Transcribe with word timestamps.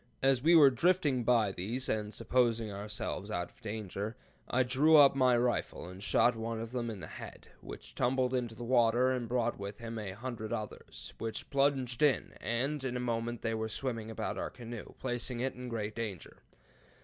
As 0.23 0.41
we 0.41 0.55
were 0.55 0.71
drifting 0.71 1.23
by 1.23 1.51
these, 1.51 1.87
and 1.87 2.11
supposing 2.11 2.71
ourselves 2.71 3.29
out 3.29 3.51
of 3.51 3.61
danger, 3.61 4.15
I 4.49 4.63
drew 4.63 4.97
up 4.97 5.15
my 5.15 5.37
rifle 5.37 5.87
and 5.87 6.01
shot 6.01 6.35
one 6.35 6.59
of 6.59 6.71
them 6.71 6.89
in 6.89 7.01
the 7.01 7.05
head, 7.05 7.49
which 7.61 7.93
tumbled 7.93 8.33
into 8.33 8.55
the 8.55 8.63
water, 8.63 9.11
and 9.11 9.29
brought 9.29 9.59
with 9.59 9.77
him 9.77 9.99
a 9.99 10.13
hundred 10.13 10.51
others, 10.51 11.13
which 11.19 11.51
plunged 11.51 12.01
in, 12.01 12.33
and 12.41 12.83
in 12.83 12.97
a 12.97 12.99
moment 12.99 13.45
were 13.45 13.69
swimming 13.69 14.09
about 14.09 14.39
our 14.39 14.49
canoe, 14.49 14.85
and 14.87 14.97
placing 14.97 15.39
it 15.39 15.53
in 15.53 15.69
great 15.69 15.93
danger. 15.93 16.37